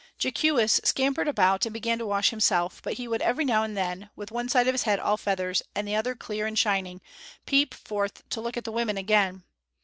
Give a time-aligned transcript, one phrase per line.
[0.17, 4.09] Jeekewis scampered about and began to wash himself; but he would every now and then,
[4.15, 7.01] with one side of his head all feathers and the other clear and shining,
[7.45, 9.43] peep forth to look at the women again.